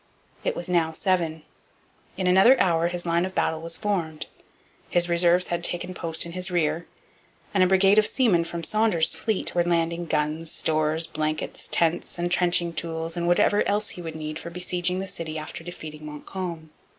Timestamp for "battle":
3.35-3.61